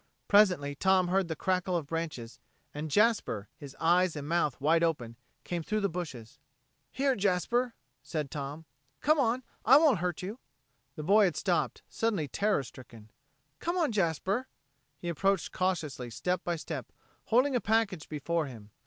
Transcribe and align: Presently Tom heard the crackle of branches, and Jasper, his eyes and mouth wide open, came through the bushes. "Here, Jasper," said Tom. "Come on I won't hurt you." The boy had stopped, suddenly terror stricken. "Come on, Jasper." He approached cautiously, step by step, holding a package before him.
Presently 0.27 0.73
Tom 0.73 1.09
heard 1.09 1.27
the 1.27 1.35
crackle 1.35 1.77
of 1.77 1.85
branches, 1.85 2.39
and 2.73 2.89
Jasper, 2.89 3.49
his 3.55 3.75
eyes 3.79 4.15
and 4.15 4.27
mouth 4.27 4.59
wide 4.59 4.81
open, 4.83 5.15
came 5.43 5.61
through 5.61 5.81
the 5.81 5.89
bushes. 5.89 6.39
"Here, 6.91 7.15
Jasper," 7.15 7.75
said 8.01 8.31
Tom. 8.31 8.65
"Come 9.01 9.19
on 9.19 9.43
I 9.63 9.77
won't 9.77 9.99
hurt 9.99 10.23
you." 10.23 10.39
The 10.95 11.03
boy 11.03 11.25
had 11.25 11.35
stopped, 11.35 11.83
suddenly 11.87 12.27
terror 12.27 12.63
stricken. 12.63 13.11
"Come 13.59 13.77
on, 13.77 13.91
Jasper." 13.91 14.47
He 14.97 15.07
approached 15.07 15.51
cautiously, 15.51 16.09
step 16.09 16.43
by 16.43 16.55
step, 16.55 16.91
holding 17.25 17.55
a 17.55 17.61
package 17.61 18.09
before 18.09 18.47
him. 18.47 18.71